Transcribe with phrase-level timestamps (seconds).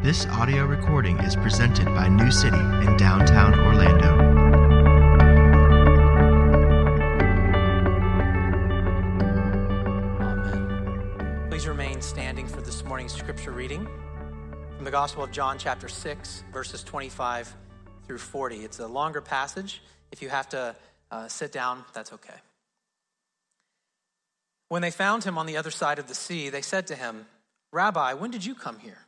[0.00, 4.14] This audio recording is presented by New City in downtown Orlando.
[10.20, 11.48] Amen.
[11.50, 13.88] Please remain standing for this morning's scripture reading
[14.76, 17.52] from the Gospel of John, chapter 6, verses 25
[18.06, 18.58] through 40.
[18.58, 19.82] It's a longer passage.
[20.12, 20.76] If you have to
[21.10, 22.36] uh, sit down, that's okay.
[24.68, 27.26] When they found him on the other side of the sea, they said to him,
[27.72, 29.07] Rabbi, when did you come here?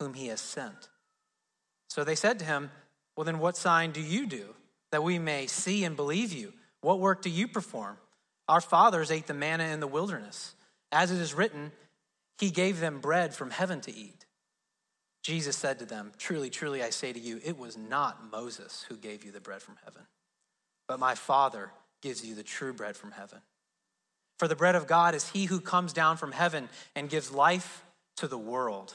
[0.00, 0.88] whom he has sent.
[1.88, 2.70] So they said to him,
[3.16, 4.54] Well, then what sign do you do
[4.92, 6.52] that we may see and believe you?
[6.80, 7.96] What work do you perform?
[8.48, 10.54] Our fathers ate the manna in the wilderness.
[10.92, 11.72] As it is written,
[12.38, 14.24] He gave them bread from heaven to eat.
[15.22, 18.96] Jesus said to them, Truly, truly, I say to you, it was not Moses who
[18.96, 20.02] gave you the bread from heaven,
[20.86, 23.40] but my Father gives you the true bread from heaven.
[24.38, 27.84] For the bread of God is he who comes down from heaven and gives life
[28.18, 28.94] to the world.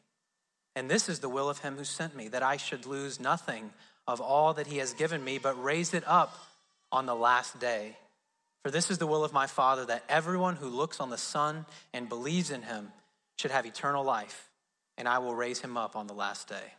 [0.75, 3.71] And this is the will of him who sent me, that I should lose nothing
[4.07, 6.37] of all that he has given me, but raise it up
[6.91, 7.97] on the last day.
[8.63, 11.65] For this is the will of my Father, that everyone who looks on the Son
[11.93, 12.91] and believes in him
[13.37, 14.49] should have eternal life,
[14.97, 16.73] and I will raise him up on the last day.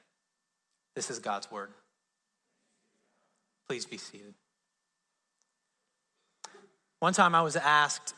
[0.95, 1.71] This is God's word.
[3.69, 4.35] Please be seated.
[7.01, 8.15] One time I was asked,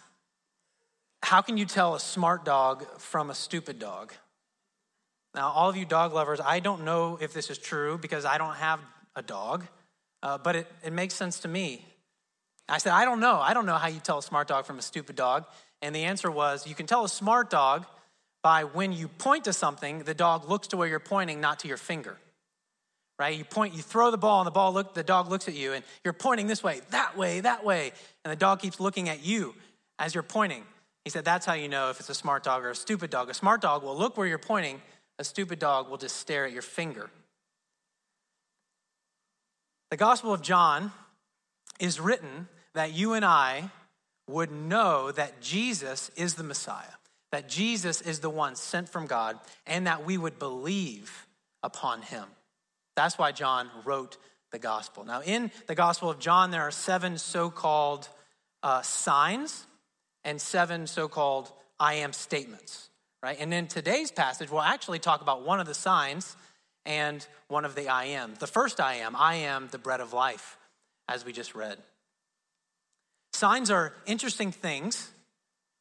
[1.23, 4.13] How can you tell a smart dog from a stupid dog?
[5.35, 8.39] Now, all of you dog lovers, I don't know if this is true because I
[8.39, 8.81] don't have
[9.17, 9.67] a dog,
[10.23, 11.85] uh, but it, it makes sense to me.
[12.69, 13.41] I said, I don't know.
[13.41, 15.45] I don't know how you tell a smart dog from a stupid dog.
[15.83, 17.85] And the answer was, you can tell a smart dog
[18.43, 21.69] by when you point to something, the dog looks to where you're pointing, not to
[21.69, 22.17] your finger.
[23.19, 23.37] Right?
[23.37, 25.73] You point, you throw the ball, and the ball look, the dog looks at you,
[25.73, 27.93] and you're pointing this way, that way, that way,
[28.25, 29.55] and the dog keeps looking at you
[29.99, 30.65] as you're pointing.
[31.05, 33.31] He said, that's how you know if it's a smart dog or a stupid dog.
[33.31, 34.81] A smart dog will look where you're pointing
[35.19, 37.11] a stupid dog will just stare at your finger.
[39.91, 40.93] The Gospel of John
[41.79, 43.71] is written that you and I
[44.29, 46.97] would know that Jesus is the Messiah,
[47.31, 51.27] that Jesus is the one sent from God, and that we would believe
[51.63, 52.25] upon him.
[52.97, 54.17] That's why John wrote
[54.51, 55.05] the Gospel.
[55.05, 58.09] Now, in the Gospel of John, there are seven so called
[58.63, 59.67] uh, signs
[60.25, 62.89] and seven so called I am statements
[63.25, 63.39] right?
[63.41, 66.37] And in today's passage, we'll actually talk about one of the signs
[66.85, 68.35] and one of the I am.
[68.39, 70.59] The first I am, I am the bread of life,
[71.09, 71.79] as we just read.
[73.33, 75.11] Signs are interesting things.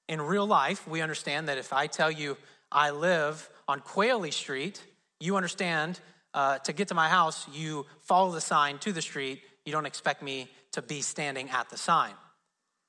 [0.07, 2.37] In real life, we understand that if I tell you
[2.71, 4.81] I live on Quayle Street,
[5.19, 5.99] you understand
[6.33, 9.41] uh, to get to my house, you follow the sign to the street.
[9.65, 12.13] You don't expect me to be standing at the sign,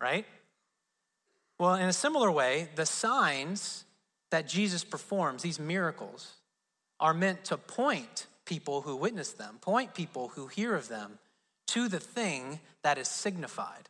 [0.01, 0.25] right?
[1.59, 3.85] Well, in a similar way, the signs
[4.31, 6.35] that Jesus performs, these miracles,
[7.01, 11.19] are meant to point people who witness them, point people who hear of them
[11.69, 13.89] to the thing that is signified.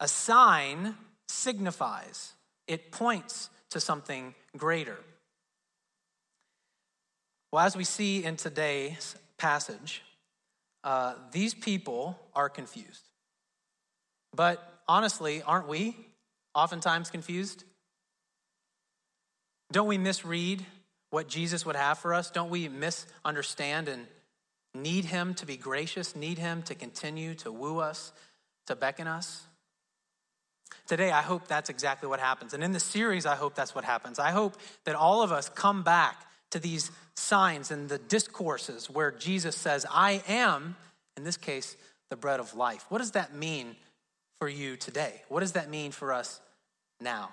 [0.00, 0.96] A sign
[1.28, 2.32] signifies,
[2.66, 4.98] it points to something greater.
[7.52, 10.02] Well, as we see in today's passage,
[10.84, 13.04] uh, these people are confused.
[14.34, 15.96] But honestly, aren't we
[16.54, 17.64] oftentimes confused?
[19.72, 20.64] Don't we misread
[21.10, 22.30] what Jesus would have for us?
[22.30, 24.06] Don't we misunderstand and
[24.74, 28.12] need Him to be gracious, need Him to continue to woo us,
[28.66, 29.42] to beckon us?
[30.86, 32.54] Today, I hope that's exactly what happens.
[32.54, 34.18] And in the series, I hope that's what happens.
[34.18, 39.10] I hope that all of us come back to these signs and the discourses where
[39.10, 40.76] Jesus says, I am,
[41.16, 41.76] in this case,
[42.10, 42.84] the bread of life.
[42.88, 43.76] What does that mean
[44.38, 45.22] for you today?
[45.28, 46.40] What does that mean for us
[47.00, 47.30] now?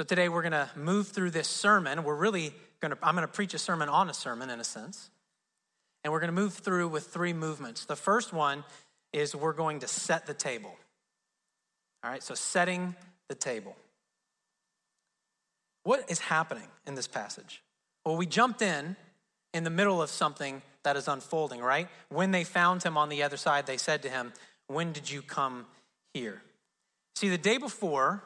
[0.00, 2.04] So today we're going to move through this sermon.
[2.04, 4.64] We're really going to, I'm going to preach a sermon on a sermon in a
[4.64, 5.10] sense.
[6.02, 7.84] And we're going to move through with three movements.
[7.84, 8.64] The first one
[9.12, 10.74] is we're going to set the table.
[12.02, 12.94] All right, so setting
[13.28, 13.76] the table.
[15.82, 17.62] What is happening in this passage?
[18.06, 18.96] Well, we jumped in
[19.52, 21.88] in the middle of something that is unfolding, right?
[22.08, 24.32] When they found him on the other side, they said to him,
[24.66, 25.66] When did you come
[26.14, 26.40] here?
[27.16, 28.24] See, the day before,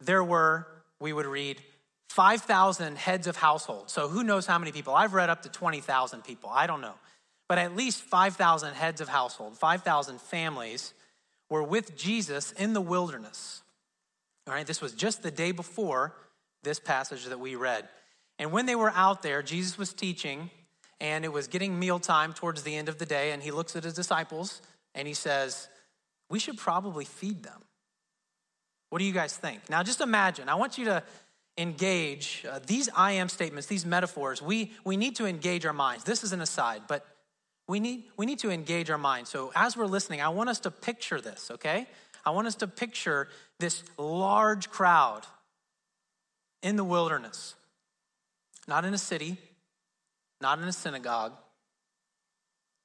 [0.00, 0.66] there were,
[1.02, 1.60] we would read,
[2.08, 3.90] 5,000 heads of household.
[3.90, 4.94] So who knows how many people?
[4.94, 6.50] I've read up to 20,000 people.
[6.50, 6.94] I don't know.
[7.48, 10.94] But at least 5,000 heads of household, 5,000 families
[11.50, 13.62] were with Jesus in the wilderness.
[14.46, 16.14] All right, this was just the day before
[16.62, 17.88] this passage that we read.
[18.38, 20.50] And when they were out there, Jesus was teaching,
[21.00, 23.84] and it was getting mealtime towards the end of the day, and he looks at
[23.84, 24.62] his disciples
[24.94, 25.68] and he says,
[26.28, 27.62] We should probably feed them.
[28.92, 29.70] What do you guys think?
[29.70, 31.02] Now, just imagine, I want you to
[31.56, 34.42] engage uh, these I am statements, these metaphors.
[34.42, 36.04] We, we need to engage our minds.
[36.04, 37.06] This is an aside, but
[37.66, 39.30] we need, we need to engage our minds.
[39.30, 41.86] So, as we're listening, I want us to picture this, okay?
[42.26, 43.28] I want us to picture
[43.58, 45.22] this large crowd
[46.62, 47.54] in the wilderness,
[48.68, 49.38] not in a city,
[50.42, 51.32] not in a synagogue,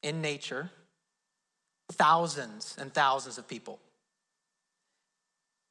[0.04, 0.72] in nature,
[1.92, 3.82] thousands and thousands of people.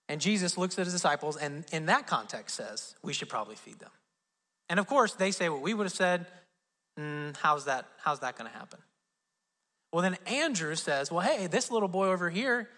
[0.08, 3.78] And Jesus looks at his disciples and, in that context, says, We should probably feed
[3.78, 3.90] them.
[4.68, 6.26] And of course, they say what we would have said
[6.98, 8.78] mm, How's that, how's that going to happen?
[9.92, 12.68] Well, then Andrew says, Well, hey, this little boy over here,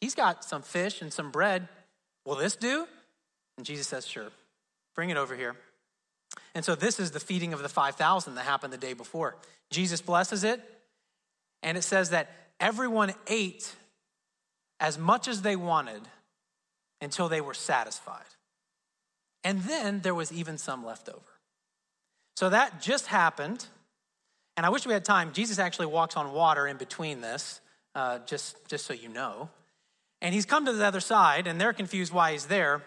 [0.00, 1.68] he's got some fish and some bread.
[2.26, 2.86] Will this do?
[3.56, 4.30] And Jesus says, Sure,
[4.94, 5.56] bring it over here.
[6.54, 9.36] And so this is the feeding of the 5,000 that happened the day before.
[9.70, 10.60] Jesus blesses it,
[11.62, 13.74] and it says that everyone ate
[14.80, 16.02] as much as they wanted
[17.02, 18.24] until they were satisfied.
[19.44, 21.20] And then there was even some left over.
[22.36, 23.66] So that just happened.
[24.56, 25.32] And I wish we had time.
[25.32, 27.60] Jesus actually walks on water in between this,
[27.94, 29.50] uh, just, just so you know.
[30.20, 32.82] And he's come to the other side, and they're confused why he's there.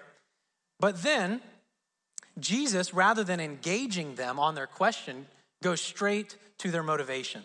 [0.79, 1.41] But then,
[2.39, 5.27] Jesus, rather than engaging them on their question,
[5.61, 7.43] goes straight to their motivation.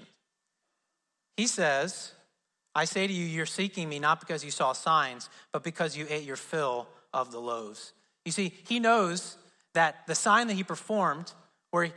[1.36, 2.12] He says,
[2.74, 6.06] I say to you, you're seeking me not because you saw signs, but because you
[6.08, 7.92] ate your fill of the loaves.
[8.24, 9.36] You see, he knows
[9.74, 11.32] that the sign that he performed,
[11.70, 11.90] where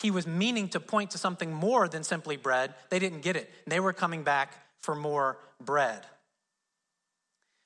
[0.00, 3.50] he was meaning to point to something more than simply bread, they didn't get it.
[3.66, 6.06] They were coming back for more bread.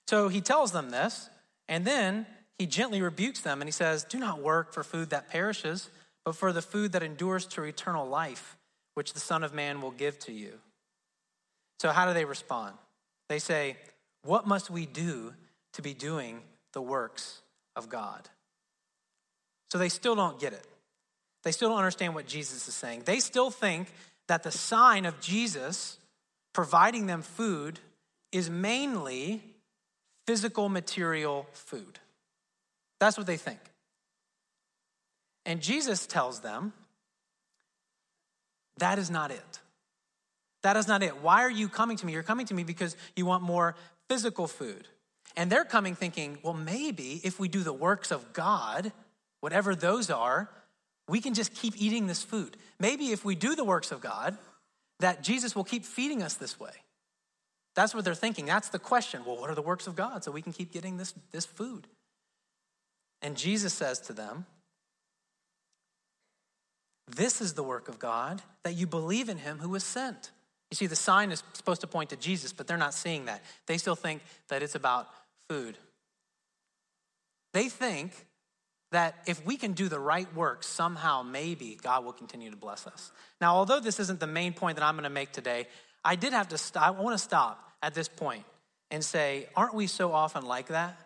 [0.08, 1.30] So he tells them this,
[1.68, 2.26] and then
[2.58, 5.88] he gently rebukes them and he says, Do not work for food that perishes,
[6.24, 8.56] but for the food that endures to eternal life,
[8.94, 10.58] which the Son of Man will give to you.
[11.80, 12.74] So, how do they respond?
[13.30, 13.78] They say,
[14.22, 15.32] What must we do
[15.72, 16.42] to be doing
[16.74, 17.40] the works
[17.74, 18.28] of God?
[19.72, 20.66] So, they still don't get it.
[21.42, 23.04] They still don't understand what Jesus is saying.
[23.06, 23.88] They still think
[24.28, 25.96] that the sign of Jesus
[26.52, 27.78] providing them food
[28.30, 29.42] is mainly
[30.26, 31.98] physical, material food.
[32.98, 33.58] That's what they think.
[35.46, 36.74] And Jesus tells them
[38.76, 39.60] that is not it.
[40.62, 41.22] That is not it.
[41.22, 42.12] Why are you coming to me?
[42.12, 43.74] You're coming to me because you want more
[44.08, 44.88] physical food.
[45.36, 48.92] And they're coming thinking, well, maybe if we do the works of God,
[49.40, 50.50] whatever those are,
[51.08, 52.56] we can just keep eating this food.
[52.78, 54.36] Maybe if we do the works of God,
[55.00, 56.72] that Jesus will keep feeding us this way.
[57.74, 58.46] That's what they're thinking.
[58.46, 59.22] That's the question.
[59.24, 61.86] Well, what are the works of God so we can keep getting this, this food?
[63.22, 64.46] And Jesus says to them,
[67.06, 70.30] This is the work of God, that you believe in him who was sent.
[70.70, 73.42] You see, the sign is supposed to point to Jesus, but they're not seeing that.
[73.66, 75.08] They still think that it's about
[75.48, 75.76] food.
[77.52, 78.26] They think
[78.92, 82.86] that if we can do the right work, somehow maybe God will continue to bless
[82.86, 83.12] us.
[83.40, 85.66] Now, although this isn't the main point that I'm going to make today,
[86.04, 86.80] I did have to.
[86.80, 88.44] I want to stop at this point
[88.90, 90.98] and say, aren't we so often like that?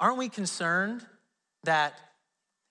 [0.00, 1.04] Aren't we concerned
[1.64, 1.98] that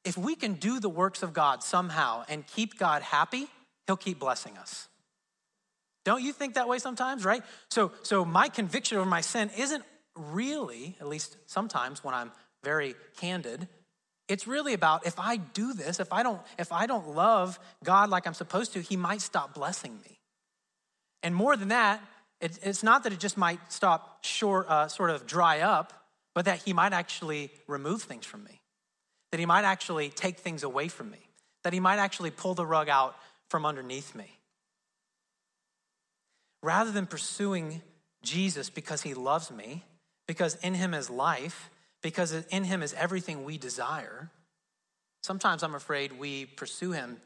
[0.06, 3.48] if we can do the works of God somehow and keep God happy,
[3.86, 4.88] He'll keep blessing us?
[6.08, 7.44] Don't you think that way sometimes, right?
[7.70, 9.84] So, so my conviction over my sin isn't
[10.16, 12.32] really, at least sometimes when I'm
[12.64, 13.68] very candid,
[14.30, 18.10] it's really about if I do this, if I don't, if I don't love God
[18.10, 20.22] like I'm supposed to, He might stop blessing me.
[21.24, 22.02] And more than that,
[22.40, 25.92] it, it's not that it just might stop short, uh, sort of dry up,
[26.34, 28.62] but that he might actually remove things from me,
[29.32, 31.20] that he might actually take things away from me,
[31.66, 33.18] that he might actually pull the rug out
[33.50, 34.37] from underneath me.
[36.68, 37.82] Rather than pursuing
[38.24, 39.86] Jesus because he loves me,
[40.28, 41.70] because in him is life,
[42.04, 44.30] because in him is everything we desire,
[45.28, 47.18] Sometimes I'm afraid we pursue him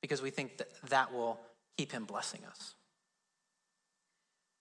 [0.00, 1.40] because we think that that will
[1.76, 2.76] keep him blessing us.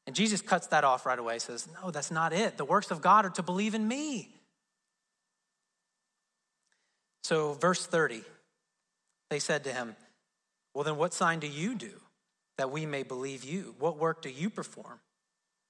[0.08, 2.58] And Jesus cuts that off right away, says, No, that's not it.
[2.58, 4.34] The works of God are to believe in me.
[7.24, 8.24] So, verse 30,
[9.30, 9.96] they said to him,
[10.74, 11.92] Well, then what sign do you do
[12.62, 13.74] that we may believe you?
[13.80, 15.00] What work do you perform?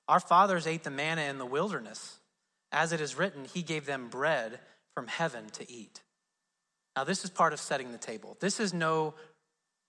[0.09, 2.19] Our fathers ate the manna in the wilderness.
[2.69, 4.59] As it is written, He gave them bread
[4.93, 6.01] from heaven to eat.
[6.97, 8.35] Now, this is part of setting the table.
[8.41, 9.13] This is no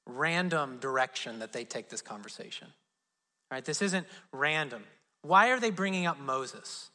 [0.07, 2.69] random direction that they take this conversation.
[2.71, 4.85] All right, this isn't random.
[5.23, 6.89] Why are they bringing up Moses?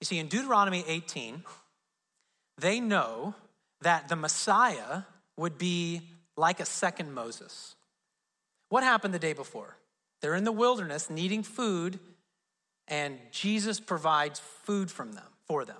[0.00, 1.42] You see, in Deuteronomy 18,
[2.58, 3.34] they know
[3.80, 5.02] that the Messiah
[5.36, 6.02] would be
[6.36, 7.75] like a second Moses.
[8.68, 9.76] What happened the day before?
[10.20, 11.98] They're in the wilderness needing food,
[12.88, 15.76] and Jesus provides food from them for them.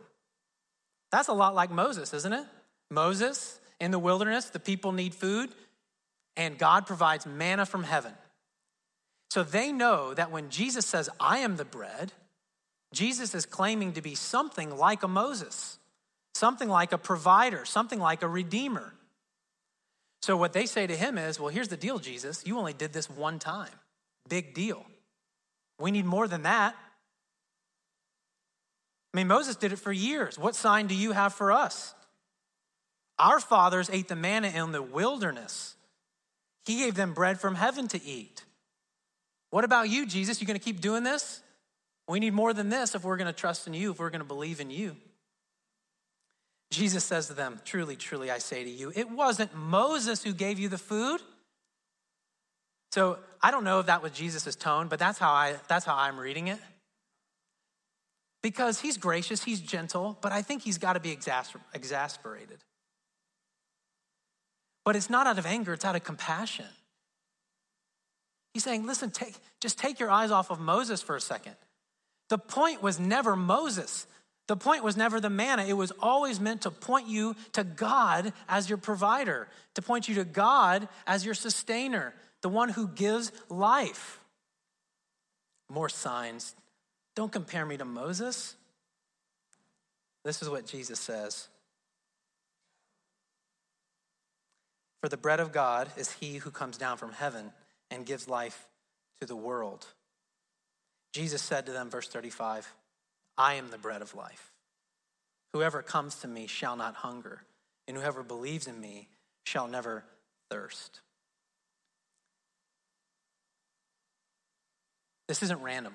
[1.11, 2.45] That's a lot like Moses, isn't it?
[2.91, 5.51] Moses in the wilderness, the people need food,
[6.37, 8.13] and God provides manna from heaven.
[9.31, 12.13] So they know that when Jesus says, I am the bread,
[12.93, 15.79] Jesus is claiming to be something like a Moses,
[16.35, 18.95] something like a provider, something like a redeemer.
[20.27, 22.45] So what they say to him is, Well, here's the deal, Jesus.
[22.45, 23.71] You only did this one time.
[24.29, 24.85] Big deal.
[25.79, 26.75] We need more than that.
[29.15, 30.37] I mean, Moses did it for years.
[30.37, 31.95] What sign do you have for us?
[33.21, 35.77] Our fathers ate the manna in the wilderness.
[36.65, 38.45] He gave them bread from heaven to eat.
[39.51, 40.41] What about you, Jesus?
[40.41, 41.41] You're going to keep doing this?
[42.09, 44.23] We need more than this if we're going to trust in you, if we're going
[44.23, 44.97] to believe in you.
[46.71, 50.59] Jesus says to them, Truly, truly, I say to you, it wasn't Moses who gave
[50.59, 51.21] you the food.
[52.93, 55.97] So I don't know if that was Jesus' tone, but that's how, I, that's how
[55.97, 56.59] I'm reading it.
[58.43, 62.59] Because he's gracious, he's gentle, but I think he's got to be exasper- exasperated.
[64.85, 66.67] But it's not out of anger, it's out of compassion.
[68.55, 71.57] He's saying, listen, take, just take your eyes off of Moses for a second.
[72.29, 74.07] The point was never Moses.
[74.47, 75.65] The point was never the manna.
[75.65, 80.15] It was always meant to point you to God as your provider, to point you
[80.17, 84.21] to God as your sustainer, the one who gives life.
[85.69, 86.55] More signs.
[87.17, 88.55] Don't compare me to Moses.
[90.25, 91.49] This is what Jesus says
[95.01, 97.53] For the bread of God is he who comes down from heaven
[97.91, 98.67] and gives life
[99.21, 99.87] to the world.
[101.13, 102.73] Jesus said to them, verse 35,
[103.39, 104.53] I am the bread of life.
[105.53, 107.43] Whoever comes to me shall not hunger,
[107.89, 109.09] and whoever believes in me
[109.45, 110.05] shall never
[110.51, 111.01] thirst.
[115.29, 115.95] This isn't random.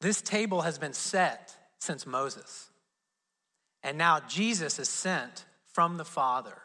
[0.00, 2.70] This table has been set since Moses.
[3.82, 6.58] And now Jesus is sent from the Father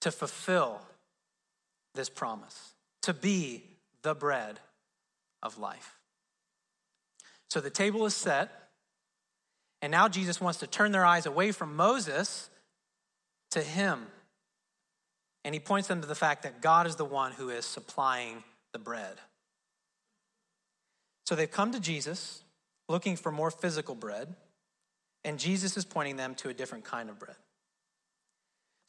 [0.00, 0.80] to fulfill
[1.94, 3.64] this promise, to be
[4.02, 4.60] the bread
[5.42, 5.98] of life.
[7.54, 8.50] So the table is set,
[9.80, 12.50] and now Jesus wants to turn their eyes away from Moses
[13.52, 14.08] to him.
[15.44, 18.42] And he points them to the fact that God is the one who is supplying
[18.72, 19.18] the bread.
[21.26, 22.42] So they've come to Jesus
[22.88, 24.34] looking for more physical bread,
[25.22, 27.36] and Jesus is pointing them to a different kind of bread.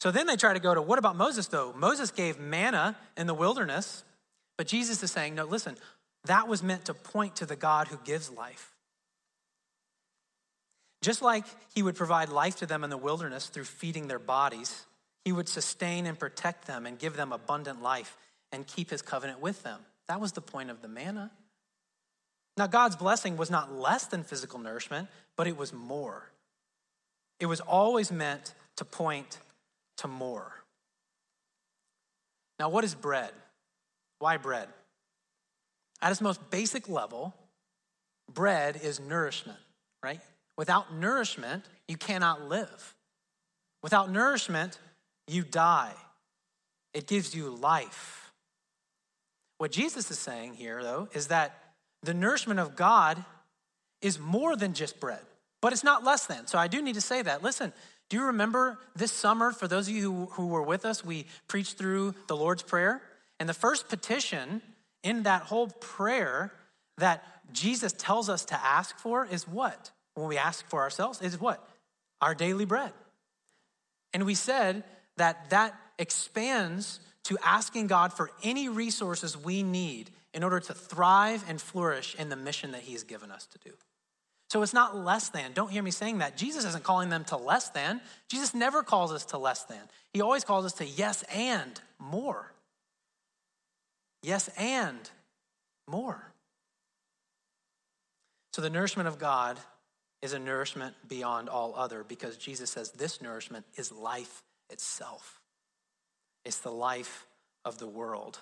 [0.00, 1.72] So then they try to go to what about Moses, though?
[1.76, 4.02] Moses gave manna in the wilderness,
[4.58, 5.76] but Jesus is saying, no, listen,
[6.26, 8.72] that was meant to point to the God who gives life.
[11.02, 14.84] Just like he would provide life to them in the wilderness through feeding their bodies,
[15.24, 18.16] he would sustain and protect them and give them abundant life
[18.52, 19.80] and keep his covenant with them.
[20.08, 21.30] That was the point of the manna.
[22.56, 26.30] Now, God's blessing was not less than physical nourishment, but it was more.
[27.38, 29.38] It was always meant to point
[29.98, 30.52] to more.
[32.58, 33.32] Now, what is bread?
[34.18, 34.68] Why bread?
[36.02, 37.34] At its most basic level,
[38.32, 39.58] bread is nourishment,
[40.02, 40.20] right?
[40.56, 42.94] Without nourishment, you cannot live.
[43.82, 44.78] Without nourishment,
[45.26, 45.94] you die.
[46.94, 48.32] It gives you life.
[49.58, 51.58] What Jesus is saying here, though, is that
[52.02, 53.24] the nourishment of God
[54.02, 55.20] is more than just bread,
[55.62, 56.46] but it's not less than.
[56.46, 57.42] So I do need to say that.
[57.42, 57.72] Listen,
[58.08, 61.26] do you remember this summer, for those of you who, who were with us, we
[61.48, 63.02] preached through the Lord's Prayer?
[63.40, 64.62] And the first petition
[65.06, 66.52] in that whole prayer
[66.98, 69.92] that Jesus tells us to ask for is what?
[70.14, 71.66] When we ask for ourselves, is what?
[72.20, 72.92] Our daily bread.
[74.12, 74.82] And we said
[75.16, 81.44] that that expands to asking God for any resources we need in order to thrive
[81.48, 83.74] and flourish in the mission that He's given us to do.
[84.48, 85.52] So it's not less than.
[85.52, 86.36] Don't hear me saying that.
[86.36, 88.00] Jesus isn't calling them to less than.
[88.28, 89.80] Jesus never calls us to less than.
[90.12, 92.52] He always calls us to yes and more.
[94.26, 95.08] Yes and
[95.88, 96.32] more.
[98.52, 99.56] So the nourishment of God
[100.20, 105.40] is a nourishment beyond all other because Jesus says this nourishment is life itself.
[106.44, 107.24] It's the life
[107.64, 108.40] of the world.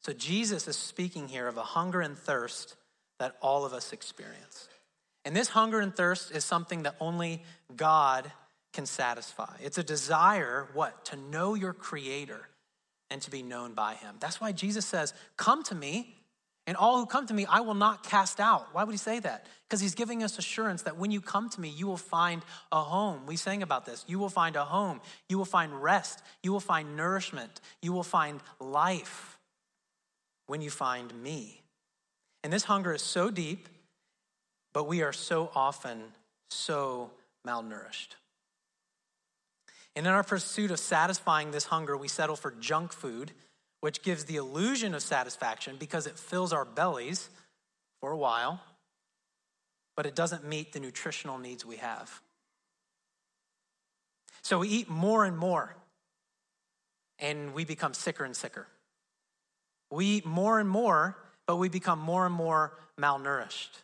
[0.00, 2.76] So Jesus is speaking here of a hunger and thirst
[3.18, 4.66] that all of us experience.
[5.26, 7.42] And this hunger and thirst is something that only
[7.76, 8.32] God
[8.72, 9.56] can satisfy.
[9.62, 11.04] It's a desire, what?
[11.06, 12.48] To know your creator
[13.12, 14.16] and to be known by him.
[14.20, 16.16] That's why Jesus says, Come to me,
[16.66, 18.68] and all who come to me, I will not cast out.
[18.72, 19.46] Why would he say that?
[19.68, 22.80] Because he's giving us assurance that when you come to me, you will find a
[22.80, 23.26] home.
[23.26, 24.04] We sang about this.
[24.08, 25.00] You will find a home.
[25.28, 26.22] You will find rest.
[26.42, 27.60] You will find nourishment.
[27.82, 29.38] You will find life
[30.46, 31.62] when you find me.
[32.42, 33.68] And this hunger is so deep,
[34.72, 36.02] but we are so often
[36.50, 37.10] so
[37.46, 38.16] malnourished.
[39.94, 43.32] And in our pursuit of satisfying this hunger, we settle for junk food
[43.82, 47.28] which gives the illusion of satisfaction because it fills our bellies
[48.00, 48.62] for a while,
[49.96, 52.22] but it doesn't meet the nutritional needs we have.
[54.42, 55.74] So we eat more and more,
[57.18, 58.68] and we become sicker and sicker.
[59.90, 61.16] We eat more and more,
[61.48, 63.82] but we become more and more malnourished,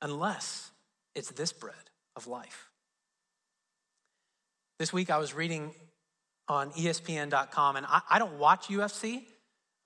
[0.00, 0.70] unless
[1.16, 1.74] it's this bread
[2.14, 2.65] of life.
[4.78, 5.74] This week I was reading
[6.48, 9.22] on ESPN.com, and I, I don't watch UFC,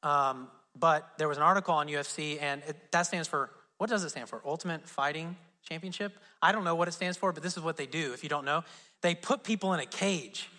[0.03, 4.03] um, but there was an article on UFC, and it, that stands for what does
[4.03, 4.43] it stand for?
[4.45, 6.19] Ultimate Fighting Championship?
[6.43, 8.13] I don't know what it stands for, but this is what they do.
[8.13, 8.65] If you don't know,
[9.01, 10.51] they put people in a cage,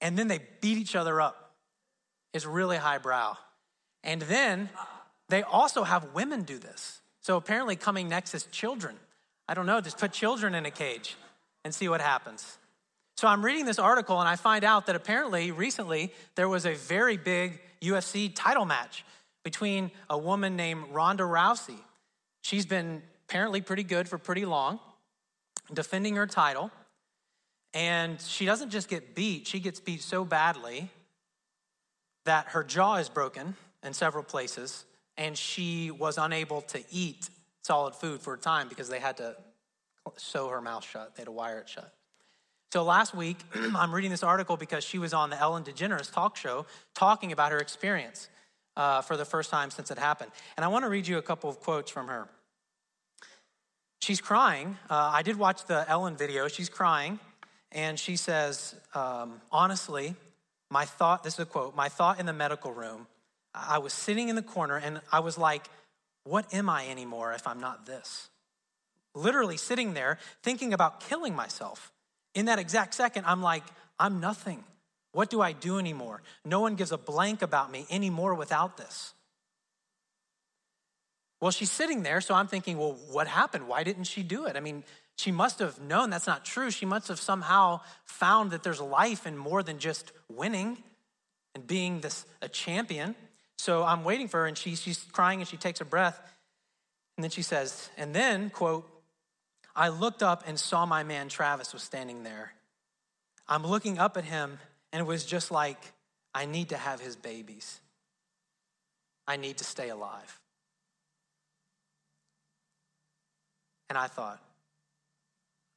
[0.00, 1.54] and then they beat each other up.
[2.32, 3.36] It's really highbrow,
[4.04, 4.70] and then
[5.28, 7.00] they also have women do this.
[7.20, 8.94] So apparently, coming next is children.
[9.48, 9.80] I don't know.
[9.80, 11.16] Just put children in a cage
[11.64, 12.58] and see what happens.
[13.16, 16.74] So I'm reading this article and I find out that apparently recently there was a
[16.74, 19.06] very big UFC title match
[19.42, 21.78] between a woman named Ronda Rousey.
[22.42, 24.80] She's been apparently pretty good for pretty long,
[25.72, 26.70] defending her title.
[27.72, 30.90] And she doesn't just get beat, she gets beat so badly
[32.26, 34.84] that her jaw is broken in several places
[35.16, 37.30] and she was unable to eat
[37.62, 39.36] solid food for a time because they had to
[40.18, 41.95] sew her mouth shut, they had to wire it shut.
[42.72, 46.36] So last week, I'm reading this article because she was on the Ellen DeGeneres talk
[46.36, 48.28] show talking about her experience
[48.76, 50.30] uh, for the first time since it happened.
[50.56, 52.28] And I want to read you a couple of quotes from her.
[54.00, 54.76] She's crying.
[54.90, 56.48] Uh, I did watch the Ellen video.
[56.48, 57.18] She's crying.
[57.72, 60.14] And she says, um, honestly,
[60.70, 63.06] my thought, this is a quote, my thought in the medical room,
[63.54, 65.66] I was sitting in the corner and I was like,
[66.24, 68.28] what am I anymore if I'm not this?
[69.14, 71.92] Literally sitting there thinking about killing myself.
[72.36, 73.64] In that exact second, I'm like,
[73.98, 74.62] I'm nothing.
[75.12, 76.20] What do I do anymore?
[76.44, 79.14] No one gives a blank about me anymore without this.
[81.40, 83.66] Well, she's sitting there, so I'm thinking, well, what happened?
[83.66, 84.54] Why didn't she do it?
[84.54, 84.84] I mean,
[85.16, 86.70] she must have known that's not true.
[86.70, 90.76] She must have somehow found that there's life in more than just winning
[91.54, 93.14] and being this a champion.
[93.56, 96.20] So I'm waiting for her, and she, she's crying and she takes a breath.
[97.16, 98.86] And then she says, and then, quote,
[99.76, 102.54] I looked up and saw my man Travis was standing there.
[103.46, 104.58] I'm looking up at him,
[104.90, 105.78] and it was just like,
[106.34, 107.78] I need to have his babies.
[109.28, 110.40] I need to stay alive.
[113.90, 114.40] And I thought,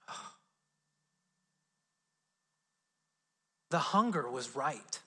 [0.09, 0.31] oh.
[3.69, 4.99] the hunger was right.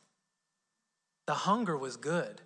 [1.26, 2.42] The hunger was good.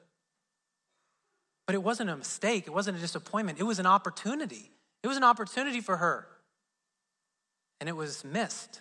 [1.66, 2.68] But it wasn't a mistake.
[2.68, 3.58] It wasn't a disappointment.
[3.58, 4.70] It was an opportunity.
[5.02, 6.28] It was an opportunity for her
[7.80, 8.80] and it was missed.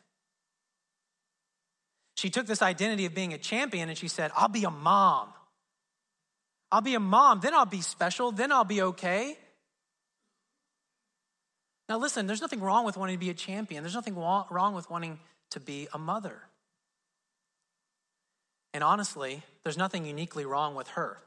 [2.16, 5.30] She took this identity of being a champion and she said, I'll be a mom.
[6.72, 9.38] I'll be a mom, then I'll be special, then I'll be okay.
[11.88, 14.90] Now, listen, there's nothing wrong with wanting to be a champion, there's nothing wrong with
[14.90, 15.20] wanting
[15.52, 16.42] to be a mother.
[18.74, 21.20] And honestly, there's nothing uniquely wrong with her.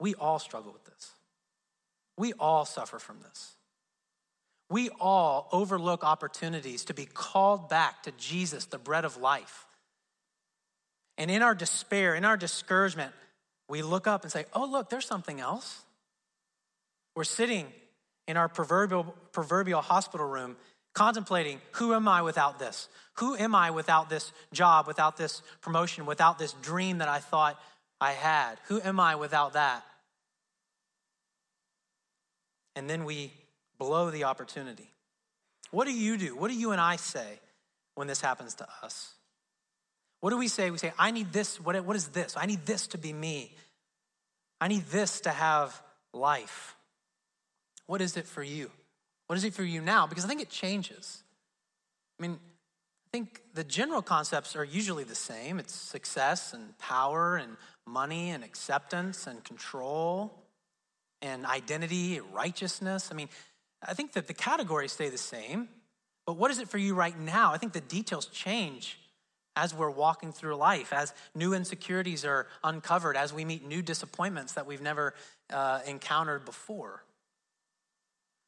[0.00, 1.12] We all struggle with this,
[2.16, 3.52] we all suffer from this.
[4.70, 9.66] We all overlook opportunities to be called back to Jesus, the bread of life.
[11.18, 13.12] And in our despair, in our discouragement,
[13.68, 15.82] we look up and say, Oh, look, there's something else.
[17.14, 17.66] We're sitting
[18.26, 20.56] in our proverbial, proverbial hospital room
[20.94, 22.88] contemplating, Who am I without this?
[23.14, 27.60] Who am I without this job, without this promotion, without this dream that I thought
[28.00, 28.56] I had?
[28.68, 29.84] Who am I without that?
[32.76, 33.32] and then we
[33.80, 34.92] blow the opportunity.
[35.72, 36.36] What do you do?
[36.36, 37.40] What do you and I say
[37.96, 39.14] when this happens to us?
[40.20, 40.70] What do we say?
[40.70, 41.58] We say, I need this.
[41.58, 42.36] What, what is this?
[42.36, 43.56] I need this to be me.
[44.60, 46.76] I need this to have life.
[47.86, 48.70] What is it for you?
[49.26, 50.06] What is it for you now?
[50.06, 51.22] Because I think it changes.
[52.18, 57.36] I mean, I think the general concepts are usually the same it's success and power
[57.36, 60.44] and money and acceptance and control
[61.22, 63.08] and identity, righteousness.
[63.10, 63.28] I mean,
[63.82, 65.68] I think that the categories stay the same,
[66.26, 67.52] but what is it for you right now?
[67.52, 68.98] I think the details change
[69.56, 74.52] as we're walking through life, as new insecurities are uncovered, as we meet new disappointments
[74.52, 75.14] that we've never
[75.52, 77.02] uh, encountered before.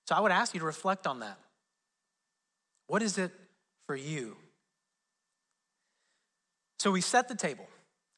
[0.07, 1.38] So I would ask you to reflect on that.
[2.87, 3.33] What is it
[3.87, 4.37] for you?
[6.79, 7.66] So we set the table.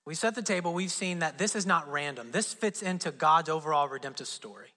[0.06, 0.74] We set the table.
[0.74, 2.30] We've seen that this is not random.
[2.30, 4.68] This fits into God's overall redemptive story.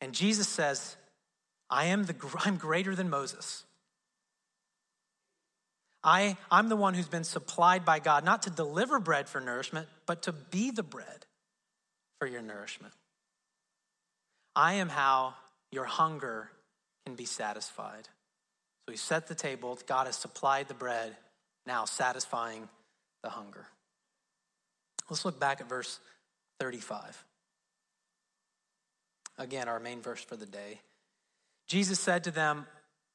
[0.00, 0.96] And Jesus says,
[1.68, 3.64] I am the, I'm greater than Moses.
[6.02, 9.86] I, I'm the one who's been supplied by God, not to deliver bread for nourishment,
[10.06, 11.26] but to be the bread
[12.18, 12.94] for your nourishment.
[14.56, 15.34] I am how
[15.70, 16.50] your hunger
[17.04, 18.08] can be satisfied.
[18.86, 21.16] So he set the table, God has supplied the bread,
[21.66, 22.68] now satisfying
[23.22, 23.66] the hunger.
[25.10, 26.00] Let's look back at verse
[26.60, 27.24] 35.
[29.40, 30.80] Again, our main verse for the day.
[31.66, 32.66] Jesus said to them,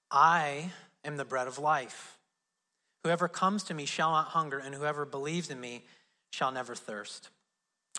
[0.09, 0.71] I
[1.03, 2.17] am the bread of life.
[3.03, 5.83] Whoever comes to me shall not hunger, and whoever believes in me
[6.31, 7.29] shall never thirst.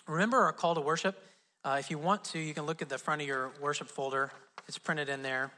[0.07, 1.17] Remember our call to worship?
[1.63, 4.29] Uh, if you want to, you can look at the front of your worship folder.
[4.67, 5.49] It's printed in there.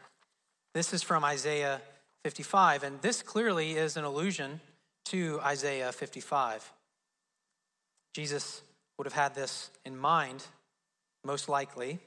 [0.75, 1.81] This is from Isaiah
[2.23, 4.61] 55, and this clearly is an allusion
[5.05, 6.71] to Isaiah 55.
[8.13, 8.61] Jesus
[8.99, 10.43] would have had this in mind,
[11.25, 11.97] most likely.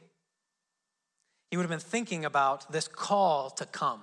[1.53, 4.03] He would have been thinking about this call to come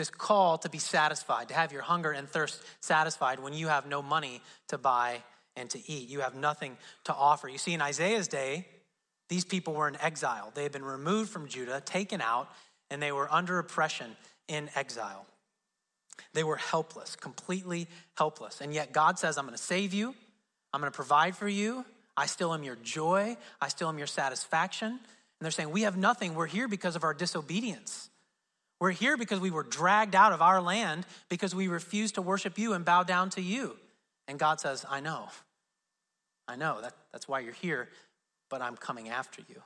[0.00, 3.86] this call to be satisfied, to have your hunger and thirst satisfied when you have
[3.86, 5.22] no money to buy
[5.56, 6.08] and to eat.
[6.08, 7.50] You have nothing to offer.
[7.50, 8.66] You see, in Isaiah's day,
[9.28, 10.52] these people were in exile.
[10.54, 12.48] They had been removed from Judah, taken out,
[12.90, 14.16] and they were under oppression
[14.48, 15.26] in exile.
[16.32, 18.62] They were helpless, completely helpless.
[18.62, 20.14] And yet God says, I'm going to save you,
[20.72, 21.84] I'm going to provide for you.
[22.16, 24.98] I still am your joy, I still am your satisfaction.
[25.40, 26.34] And they're saying, We have nothing.
[26.34, 28.10] We're here because of our disobedience.
[28.78, 32.58] We're here because we were dragged out of our land because we refused to worship
[32.58, 33.76] you and bow down to you.
[34.26, 35.28] And God says, I know.
[36.48, 36.80] I know.
[36.80, 37.88] That, that's why you're here,
[38.48, 39.62] but I'm coming after you.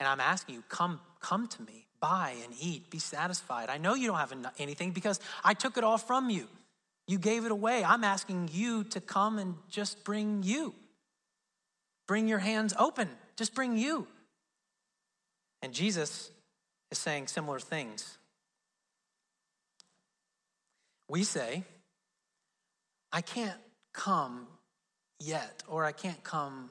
[0.00, 3.68] And I'm asking you, come, come to me, buy and eat, be satisfied.
[3.68, 6.48] I know you don't have anything because I took it all from you.
[7.06, 7.84] You gave it away.
[7.84, 10.74] I'm asking you to come and just bring you.
[12.06, 13.08] Bring your hands open.
[13.36, 14.06] Just bring you.
[15.62, 16.30] And Jesus
[16.90, 18.18] is saying similar things.
[21.08, 21.64] We say,
[23.12, 23.58] I can't
[23.92, 24.46] come
[25.18, 26.70] yet, or I can't come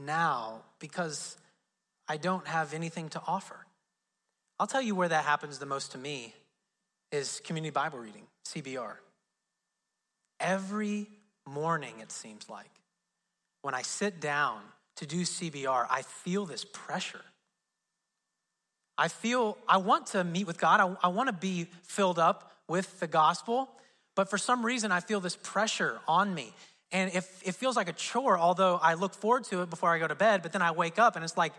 [0.00, 1.36] now because
[2.08, 3.66] I don't have anything to offer.
[4.58, 6.34] I'll tell you where that happens the most to me
[7.12, 8.94] is community Bible reading, CBR.
[10.40, 11.06] Every
[11.46, 12.70] morning, it seems like,
[13.62, 14.60] when I sit down
[14.96, 17.24] to do CBR, I feel this pressure
[18.96, 20.80] I feel I want to meet with God.
[20.80, 23.68] I, I want to be filled up with the gospel,
[24.14, 26.52] but for some reason I feel this pressure on me.
[26.92, 29.98] And if it feels like a chore, although I look forward to it before I
[29.98, 31.52] go to bed, but then I wake up and it's like,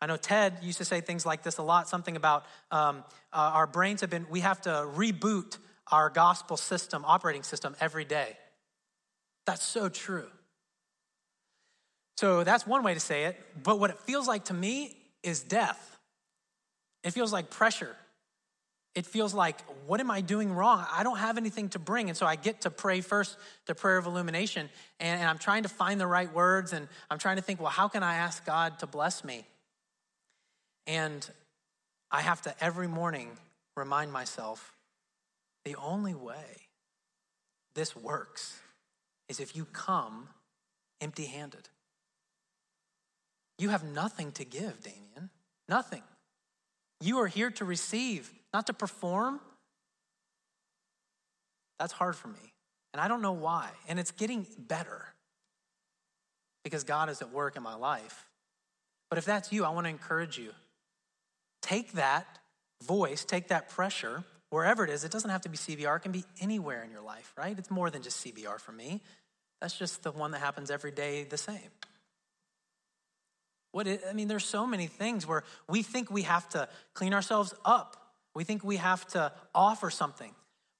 [0.00, 3.52] I know Ted used to say things like this a lot something about um, uh,
[3.54, 5.58] our brains have been, we have to reboot
[5.92, 8.36] our gospel system, operating system every day.
[9.46, 10.26] That's so true.
[12.16, 13.36] So that's one way to say it.
[13.62, 15.91] But what it feels like to me is death.
[17.02, 17.96] It feels like pressure.
[18.94, 20.84] It feels like, what am I doing wrong?
[20.92, 22.08] I don't have anything to bring.
[22.08, 24.68] And so I get to pray first the prayer of illumination,
[25.00, 27.70] and, and I'm trying to find the right words, and I'm trying to think, well,
[27.70, 29.46] how can I ask God to bless me?
[30.86, 31.28] And
[32.10, 33.30] I have to every morning
[33.76, 34.74] remind myself
[35.64, 36.68] the only way
[37.74, 38.58] this works
[39.28, 40.28] is if you come
[41.00, 41.68] empty handed.
[43.58, 45.30] You have nothing to give, Damien.
[45.68, 46.02] Nothing.
[47.02, 49.40] You are here to receive, not to perform.
[51.78, 52.54] That's hard for me.
[52.92, 53.70] And I don't know why.
[53.88, 55.06] And it's getting better
[56.62, 58.28] because God is at work in my life.
[59.10, 60.52] But if that's you, I want to encourage you.
[61.60, 62.38] Take that
[62.82, 65.02] voice, take that pressure, wherever it is.
[65.02, 67.58] It doesn't have to be CBR, it can be anywhere in your life, right?
[67.58, 69.00] It's more than just CBR for me.
[69.60, 71.70] That's just the one that happens every day the same.
[73.72, 77.14] What is, I mean, there's so many things where we think we have to clean
[77.14, 77.96] ourselves up.
[78.34, 80.32] We think we have to offer something.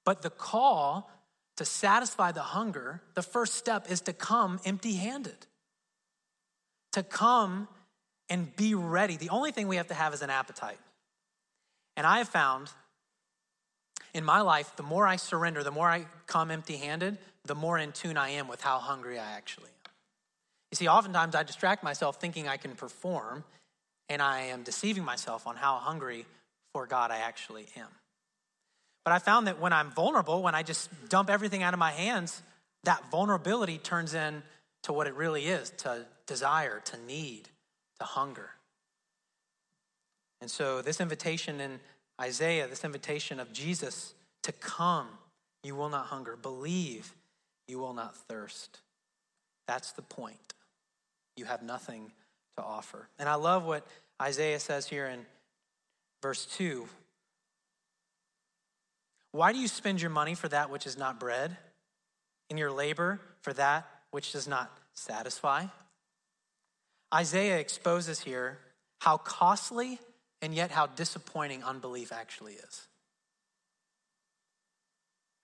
[0.05, 1.09] But the call
[1.57, 5.47] to satisfy the hunger, the first step is to come empty handed.
[6.93, 7.67] To come
[8.29, 9.17] and be ready.
[9.17, 10.79] The only thing we have to have is an appetite.
[11.95, 12.69] And I have found
[14.13, 17.77] in my life, the more I surrender, the more I come empty handed, the more
[17.77, 19.82] in tune I am with how hungry I actually am.
[20.73, 23.43] You see, oftentimes I distract myself thinking I can perform,
[24.09, 26.25] and I am deceiving myself on how hungry
[26.73, 27.89] for God I actually am.
[29.05, 31.91] But I found that when I'm vulnerable, when I just dump everything out of my
[31.91, 32.41] hands,
[32.85, 34.41] that vulnerability turns into
[34.87, 37.49] what it really is to desire, to need,
[37.99, 38.49] to hunger.
[40.41, 41.81] And so, this invitation in
[42.19, 45.05] Isaiah, this invitation of Jesus to come,
[45.63, 46.35] you will not hunger.
[46.35, 47.13] Believe,
[47.67, 48.79] you will not thirst.
[49.67, 50.55] That's the point.
[51.35, 52.11] You have nothing
[52.57, 53.07] to offer.
[53.17, 53.85] And I love what
[54.21, 55.25] Isaiah says here in
[56.21, 56.87] verse 2.
[59.31, 61.57] Why do you spend your money for that which is not bread,
[62.49, 65.65] and your labor for that which does not satisfy?
[67.13, 68.59] Isaiah exposes here
[69.01, 69.99] how costly
[70.41, 72.87] and yet how disappointing unbelief actually is.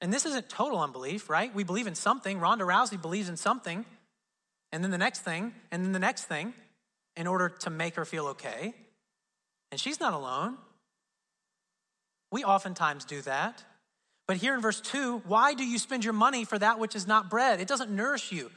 [0.01, 1.53] And this isn't total unbelief, right?
[1.53, 2.39] We believe in something.
[2.39, 3.85] Ronda Rousey believes in something,
[4.71, 6.53] and then the next thing, and then the next thing,
[7.15, 8.73] in order to make her feel okay.
[9.71, 10.57] And she's not alone.
[12.31, 13.63] We oftentimes do that.
[14.27, 17.07] But here in verse 2, why do you spend your money for that which is
[17.07, 17.59] not bread?
[17.59, 18.51] It doesn't nourish you.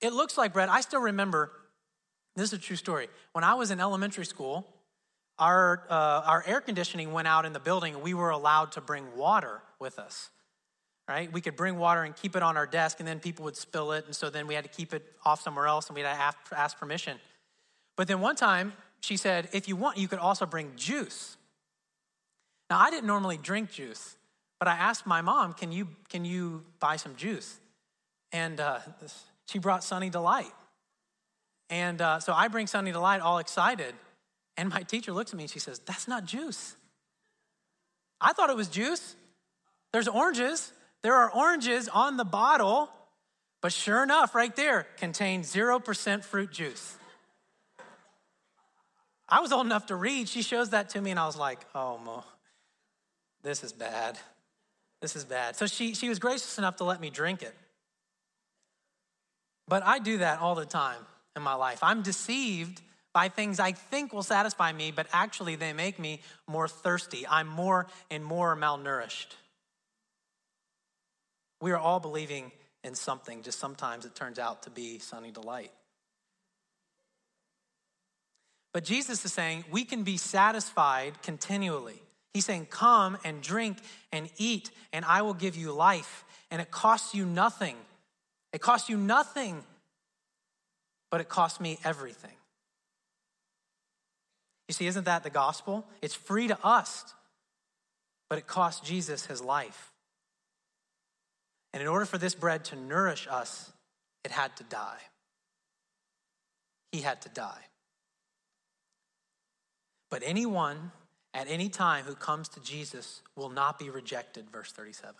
[0.00, 0.68] It looks like bread.
[0.68, 1.50] I still remember,
[2.36, 3.08] this is a true story.
[3.32, 4.66] When I was in elementary school,
[5.38, 8.80] our, uh, our air conditioning went out in the building and we were allowed to
[8.80, 10.28] bring water with us
[11.08, 13.56] right we could bring water and keep it on our desk and then people would
[13.56, 16.02] spill it and so then we had to keep it off somewhere else and we
[16.02, 17.18] had to ask, permission
[17.96, 21.36] but then one time she said if you want you could also bring juice
[22.70, 24.16] now i didn't normally drink juice
[24.58, 27.58] but i asked my mom can you can you buy some juice
[28.32, 28.78] and uh,
[29.46, 30.52] she brought sunny delight
[31.70, 33.94] and uh, so i bring sunny delight all excited
[34.58, 36.74] and my teacher looks at me and she says, That's not juice.
[38.20, 39.14] I thought it was juice.
[39.92, 40.72] There's oranges.
[41.08, 42.90] There are oranges on the bottle,
[43.62, 46.98] but sure enough, right there contains 0% fruit juice.
[49.26, 50.28] I was old enough to read.
[50.28, 52.24] She shows that to me, and I was like, oh, Mo,
[53.42, 54.18] this is bad.
[55.00, 55.56] This is bad.
[55.56, 57.54] So she, she was gracious enough to let me drink it.
[59.66, 61.78] But I do that all the time in my life.
[61.80, 62.82] I'm deceived
[63.14, 67.26] by things I think will satisfy me, but actually they make me more thirsty.
[67.26, 69.36] I'm more and more malnourished.
[71.60, 72.52] We are all believing
[72.84, 75.72] in something, just sometimes it turns out to be sunny delight.
[78.72, 82.00] But Jesus is saying we can be satisfied continually.
[82.32, 83.78] He's saying, Come and drink
[84.12, 86.24] and eat, and I will give you life.
[86.50, 87.76] And it costs you nothing.
[88.52, 89.64] It costs you nothing,
[91.10, 92.30] but it costs me everything.
[94.68, 95.86] You see, isn't that the gospel?
[96.02, 97.12] It's free to us,
[98.28, 99.92] but it cost Jesus his life.
[101.78, 103.70] And in order for this bread to nourish us,
[104.24, 104.98] it had to die.
[106.90, 107.60] He had to die.
[110.10, 110.90] But anyone
[111.32, 115.14] at any time who comes to Jesus will not be rejected, verse 37.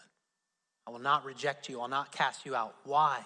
[0.84, 2.74] I will not reject you, I'll not cast you out.
[2.82, 3.20] Why?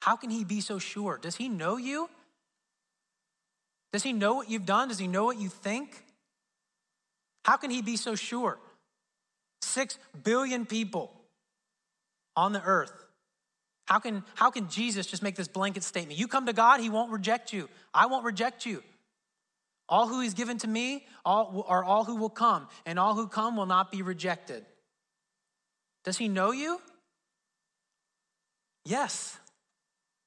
[0.00, 1.18] How can he be so sure?
[1.20, 2.08] Does he know you?
[3.92, 4.88] Does he know what you've done?
[4.88, 6.06] Does he know what you think?
[7.44, 8.58] How can he be so sure?
[9.60, 11.12] Six billion people
[12.38, 12.92] on the earth.
[13.86, 16.20] How can, how can Jesus just make this blanket statement?
[16.20, 17.68] You come to God, he won't reject you.
[17.92, 18.84] I won't reject you.
[19.88, 23.26] All who he's given to me all, are all who will come, and all who
[23.26, 24.64] come will not be rejected.
[26.04, 26.80] Does he know you?
[28.84, 29.36] Yes,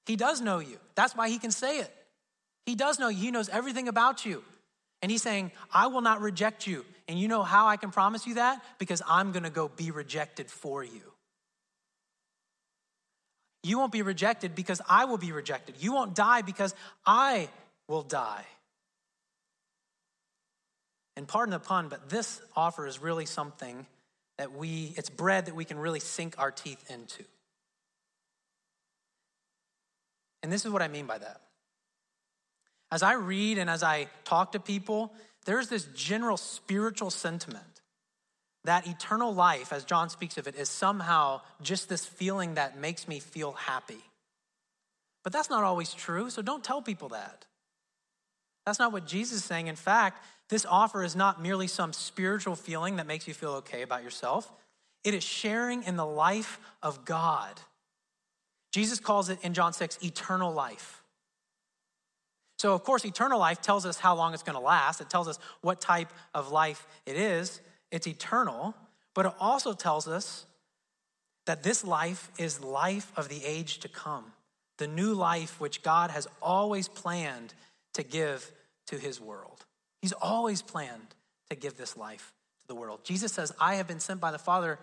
[0.06, 0.78] he does know you.
[0.96, 1.96] That's why he can say it.
[2.66, 4.44] He does know you, He knows everything about you.
[5.02, 6.86] And He's saying, I will not reject you.
[7.08, 8.62] And you know how I can promise you that?
[8.80, 11.11] Because I'm going to go be rejected for you.
[13.64, 15.76] You won't be rejected because I will be rejected.
[15.80, 16.74] You won't die because
[17.06, 17.50] I
[17.88, 18.46] will die.
[21.16, 23.86] And pardon the pun, but this offer is really something
[24.38, 27.24] that we, it's bread that we can really sink our teeth into.
[30.42, 31.42] And this is what I mean by that.
[32.92, 35.14] As I read and as I talk to people,
[35.46, 37.71] there's this general spiritual sentiment
[38.66, 43.08] that eternal life, as John speaks of it, is somehow just this feeling that makes
[43.08, 44.04] me feel happy.
[45.24, 47.46] But that's not always true, so don't tell people that.
[48.66, 49.68] That's not what Jesus is saying.
[49.68, 53.82] In fact, this offer is not merely some spiritual feeling that makes you feel okay
[53.82, 54.52] about yourself,
[55.04, 57.60] it is sharing in the life of God.
[58.72, 61.04] Jesus calls it in John 6 eternal life.
[62.60, 65.02] So, of course, eternal life tells us how long it's going to last.
[65.02, 67.60] It tells us what type of life it is.
[67.92, 68.76] It's eternal,
[69.14, 70.46] but it also tells us
[71.46, 74.26] that this life is life of the age to come,
[74.78, 77.54] the new life which God has always planned
[77.94, 78.52] to give
[78.88, 79.66] to his world.
[80.02, 81.16] He's always planned
[81.50, 83.02] to give this life to the world.
[83.04, 84.80] Jesus says, I have been sent by the Father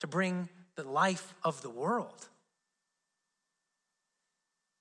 [0.00, 2.28] to bring the life of the world.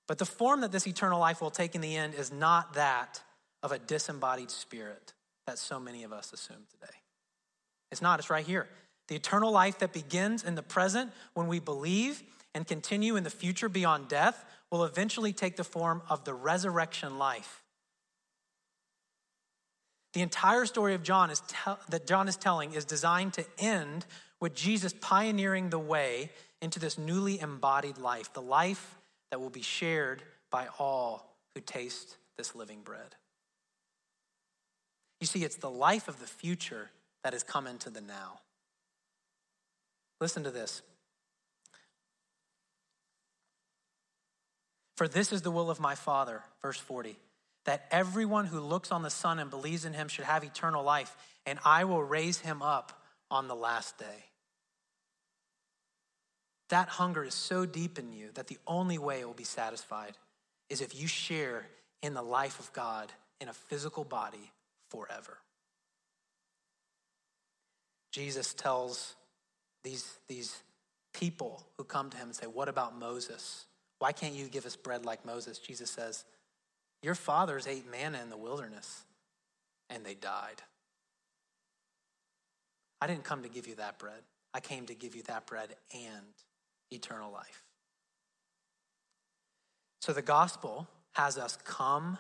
[0.08, 3.22] But the form that this eternal life will take in the end is not that
[3.64, 5.14] of a disembodied spirit
[5.48, 7.01] that so many of us assume today.
[7.92, 8.68] It's not, it's right here.
[9.08, 12.24] The eternal life that begins in the present when we believe
[12.54, 17.18] and continue in the future beyond death will eventually take the form of the resurrection
[17.18, 17.62] life.
[20.14, 24.06] The entire story of John is te- that John is telling is designed to end
[24.40, 28.98] with Jesus pioneering the way into this newly embodied life, the life
[29.30, 33.16] that will be shared by all who taste this living bread.
[35.22, 36.90] You see, it's the life of the future
[37.24, 38.40] that has come into the now.
[40.20, 40.82] Listen to this.
[44.96, 47.18] For this is the will of my Father, verse 40,
[47.66, 51.16] that everyone who looks on the Son and believes in him should have eternal life,
[51.46, 54.26] and I will raise him up on the last day.
[56.70, 60.14] That hunger is so deep in you that the only way it will be satisfied
[60.70, 61.66] is if you share
[62.02, 64.52] in the life of God in a physical body
[64.90, 65.38] forever.
[68.12, 69.16] Jesus tells
[69.84, 70.62] these, these
[71.14, 73.66] people who come to him and say, What about Moses?
[74.00, 75.60] Why can't you give us bread like Moses?
[75.60, 76.26] Jesus says,
[77.02, 79.06] Your fathers ate manna in the wilderness
[79.90, 80.62] and they died.
[83.00, 84.22] I didn't come to give you that bread.
[84.54, 86.26] I came to give you that bread and
[86.92, 87.64] eternal life.
[90.02, 92.18] So the gospel has us come,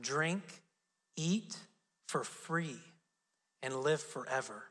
[0.00, 0.42] drink,
[1.16, 1.56] eat
[2.06, 2.78] for free,
[3.62, 4.64] and live forever.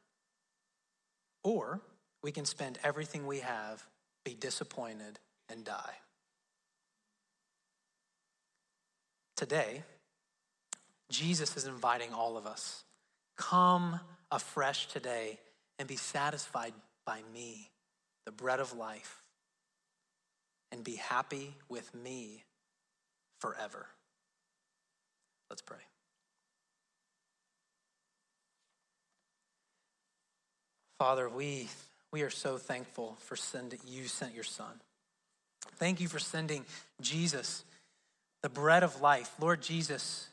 [1.46, 1.80] Or
[2.24, 3.86] we can spend everything we have,
[4.26, 5.94] be disappointed, and die.
[9.38, 9.84] Today,
[11.12, 12.84] Jesus is inviting all of us
[13.38, 14.00] come
[14.32, 15.38] afresh today
[15.78, 16.74] and be satisfied
[17.06, 17.70] by me,
[18.26, 19.22] the bread of life,
[20.72, 22.44] and be happy with me
[23.40, 23.86] forever.
[25.50, 25.78] Let's pray.
[30.98, 31.68] Father, we,
[32.12, 34.80] we are so thankful for sending you sent your son.
[35.76, 36.66] Thank you for sending
[37.02, 37.66] Jesus,
[38.42, 39.34] the bread of life.
[39.40, 40.30] Lord Jesus,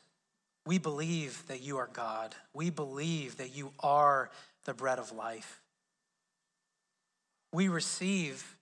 [0.65, 2.33] we believe that you are God.
[2.53, 4.29] We believe that you are
[4.63, 5.61] the bread of life.
[7.51, 8.55] We receive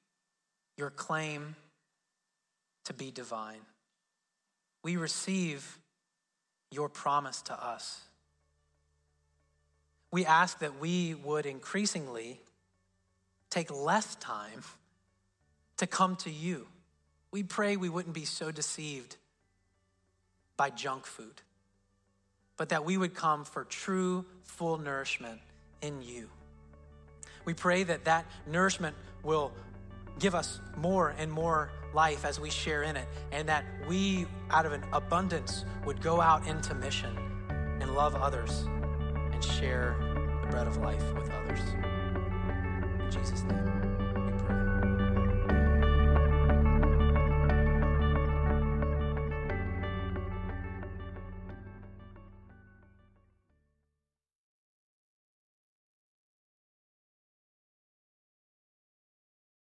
[0.77, 1.55] your claim
[2.85, 3.61] to be divine.
[4.83, 5.77] We receive
[6.71, 8.01] your promise to us
[10.11, 12.41] we ask that we would increasingly
[13.49, 14.63] take less time
[15.77, 16.67] to come to you.
[17.31, 19.15] We pray we wouldn't be so deceived
[20.57, 21.41] by junk food,
[22.57, 25.39] but that we would come for true, full nourishment
[25.81, 26.29] in you.
[27.45, 29.53] We pray that that nourishment will
[30.19, 34.65] give us more and more life as we share in it, and that we, out
[34.65, 37.17] of an abundance, would go out into mission
[37.81, 38.65] and love others
[39.41, 39.95] and share
[40.41, 41.61] the bread of life with others.
[42.99, 43.90] In Jesus' name.